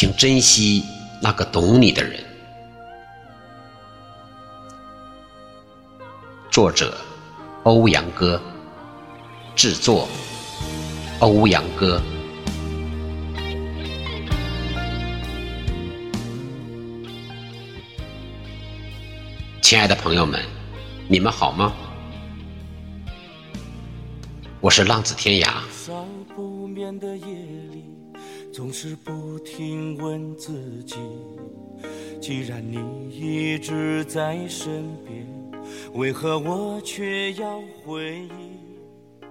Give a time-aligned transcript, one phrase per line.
[0.00, 0.84] 请珍惜
[1.20, 2.22] 那个懂你的人。
[6.52, 6.96] 作者：
[7.64, 8.40] 欧阳歌，
[9.56, 10.08] 制作：
[11.18, 12.00] 欧阳歌。
[19.60, 20.40] 亲爱的朋友们，
[21.08, 21.72] 你们好吗？
[24.60, 25.54] 我是浪子天涯。
[28.58, 30.96] 总是不停问自己，
[32.20, 32.76] 既然你
[33.08, 35.24] 一直在身边，
[35.92, 39.28] 为何我却要回忆？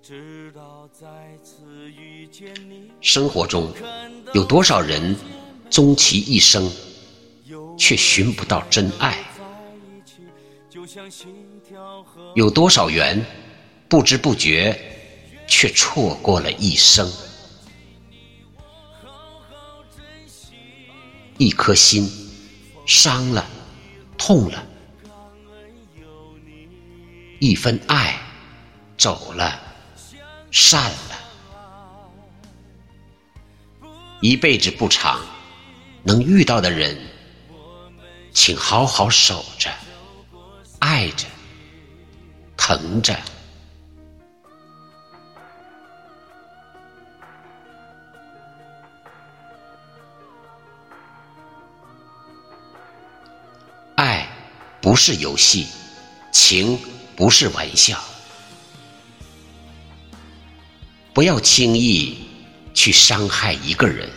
[0.00, 1.06] 直到再
[1.44, 2.90] 次遇见你。
[3.02, 3.70] 生活中
[4.32, 5.14] 有多少人
[5.68, 6.66] 终其一生，
[7.76, 9.18] 却寻不到真爱？
[12.34, 13.22] 有多少缘，
[13.86, 14.74] 不知不觉
[15.46, 17.06] 却错过了一生？
[21.38, 22.10] 一颗心
[22.86, 23.44] 伤了，
[24.16, 24.58] 痛了；
[27.38, 28.18] 一份爱
[28.96, 29.60] 走了，
[30.50, 31.16] 散了。
[34.22, 35.20] 一辈子不长，
[36.02, 36.98] 能遇到的人，
[38.32, 39.70] 请好好守着，
[40.78, 41.26] 爱着，
[42.56, 43.14] 疼着。
[54.86, 55.66] 不是游戏，
[56.30, 56.78] 情
[57.16, 58.00] 不是玩笑，
[61.12, 62.18] 不要轻易
[62.72, 64.08] 去伤害一个人，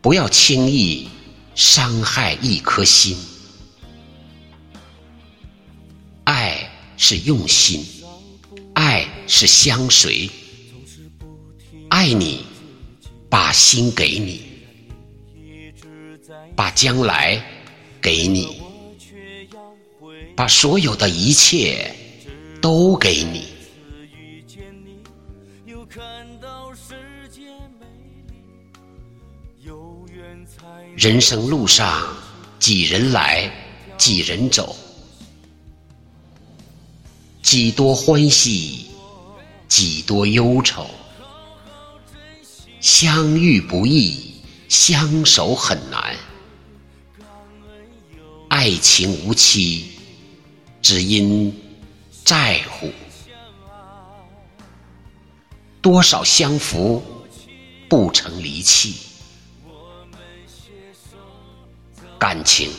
[0.00, 1.10] 不要轻易
[1.54, 3.14] 伤害一颗心。
[6.24, 6.66] 爱
[6.96, 7.84] 是用心，
[8.72, 10.30] 爱是相随，
[11.90, 12.46] 爱你，
[13.28, 14.40] 把心给你，
[16.56, 17.58] 把将来。
[18.00, 18.62] 给你，
[20.34, 21.94] 把所有的一切
[22.60, 23.48] 都给你。
[30.96, 32.16] 人生路上，
[32.58, 33.50] 几人来，
[33.98, 34.74] 几人走，
[37.42, 38.86] 几多欢喜，
[39.68, 40.86] 几多忧愁。
[42.80, 44.34] 相遇不易，
[44.68, 46.09] 相守很难。
[48.70, 49.98] 爱情无期，
[50.80, 51.52] 只因
[52.24, 52.92] 在乎。
[55.82, 57.02] 多少相扶，
[57.88, 58.94] 不曾离弃。
[62.16, 62.70] 感情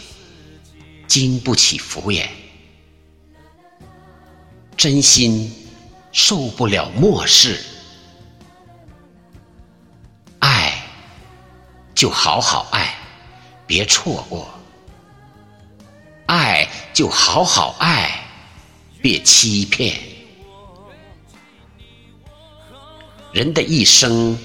[1.09, 2.29] 经不起敷衍，
[4.77, 5.51] 真心
[6.13, 7.61] 受不了漠视。
[10.39, 10.85] 爱
[11.93, 12.95] 就好好爱，
[13.67, 14.47] 别错过。
[16.31, 18.25] 爱就好好爱，
[19.01, 19.99] 别欺骗。
[23.33, 24.37] 人的一生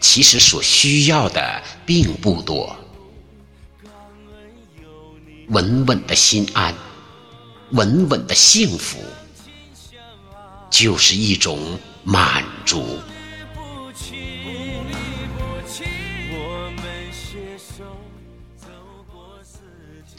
[0.00, 2.74] 其实所需要的并不多，
[5.48, 6.74] 稳稳的心安，
[7.72, 8.98] 稳稳的幸福，
[10.70, 12.43] 就是一种满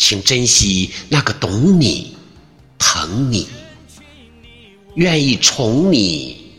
[0.08, 2.16] 请珍惜那个懂你、
[2.78, 3.48] 疼你、
[4.94, 6.52] 愿意宠你、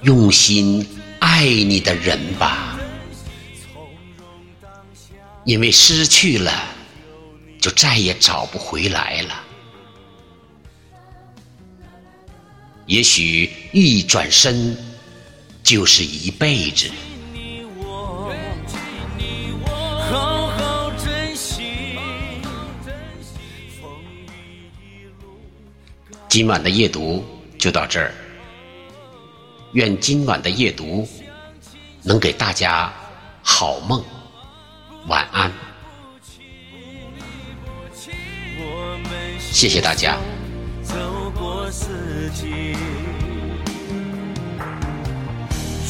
[0.00, 0.88] 用心
[1.18, 2.80] 爱你的人吧。
[5.44, 6.50] 因为失去了，
[7.60, 9.44] 就再也找不回来了。
[12.86, 14.74] 也许一转身，
[15.62, 16.90] 就是一辈子。
[26.28, 27.24] 今晚的夜读
[27.58, 28.12] 就到这儿，
[29.72, 31.08] 愿今晚的夜读
[32.02, 32.92] 能给大家
[33.42, 34.04] 好梦，
[35.06, 35.50] 晚安，
[39.40, 40.18] 谢谢大家。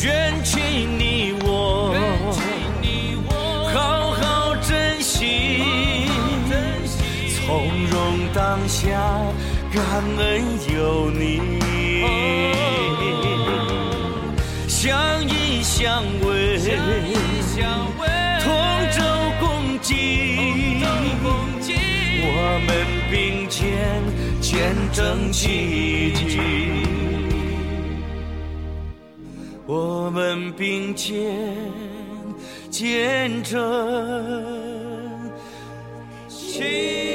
[0.04, 0.62] 愿请
[0.96, 1.92] 你我
[3.74, 6.06] 好好珍惜，
[7.44, 9.20] 从容当下。
[9.70, 9.84] 感
[10.16, 10.42] 恩
[10.74, 11.40] 有你，
[14.66, 16.58] 相依相偎，
[18.42, 18.46] 同
[18.90, 19.02] 舟
[19.38, 19.94] 共济，
[22.22, 22.26] 我
[22.66, 22.68] 们
[23.10, 23.60] 并肩
[24.40, 26.40] 见证奇迹，
[29.66, 31.12] 我们并肩
[32.70, 33.56] 见证。
[36.28, 37.07] 情。